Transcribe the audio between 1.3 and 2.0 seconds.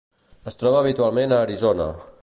a Arizona.